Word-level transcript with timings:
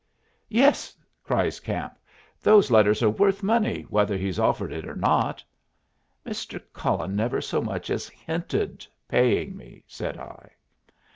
"Yes," 0.49 0.95
cried 1.23 1.61
Camp, 1.61 1.93
"those 2.41 2.71
letters 2.71 3.03
are 3.03 3.09
worth 3.11 3.43
money, 3.43 3.83
whether 3.83 4.17
he's 4.17 4.39
offered 4.39 4.71
it 4.71 4.87
or 4.87 4.95
not." 4.95 5.43
"Mr. 6.25 6.59
Cullen 6.73 7.15
never 7.15 7.39
so 7.39 7.61
much 7.61 7.91
as 7.91 8.09
hinted 8.09 8.87
paying 9.09 9.55
me," 9.55 9.83
said 9.85 10.17
I. 10.17 10.53